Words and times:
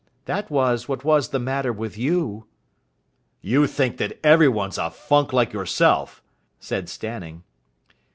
That 0.25 0.49
was 0.49 0.89
what 0.89 1.03
was 1.05 1.29
the 1.29 1.37
matter 1.37 1.71
with 1.71 1.95
you." 1.95 2.47
"You 3.43 3.67
think 3.67 3.97
that 3.97 4.17
every 4.23 4.47
one's 4.47 4.79
a 4.79 4.89
funk 4.89 5.31
like 5.31 5.53
yourself," 5.53 6.23
said 6.59 6.89
Stanning. 6.89 7.43